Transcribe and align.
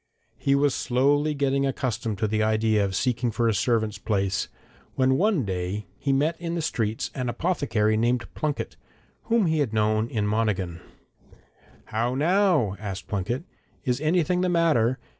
He 0.39 0.55
was 0.55 0.73
slowly 0.73 1.35
getting 1.35 1.63
accustomed 1.63 2.17
to 2.17 2.27
the 2.27 2.41
idea 2.41 2.83
of 2.83 2.95
seeking 2.95 3.29
for 3.29 3.47
a 3.47 3.53
servant's 3.53 3.99
place, 3.99 4.47
when 4.95 5.15
one 5.15 5.45
day 5.45 5.85
he 5.99 6.11
met 6.11 6.41
in 6.41 6.55
the 6.55 6.61
streets 6.63 7.11
an 7.13 7.29
apothecary 7.29 7.95
named 7.97 8.25
Plunket, 8.33 8.77
whom 9.25 9.45
he 9.45 9.59
had 9.59 9.73
known 9.73 10.09
in 10.09 10.25
Monaghan. 10.25 10.81
'How 11.85 12.15
now?' 12.15 12.75
asked 12.79 13.07
Plunket. 13.07 13.43
'Is 13.85 14.01
anything 14.01 14.41
the 14.41 14.49
matter? 14.49 14.97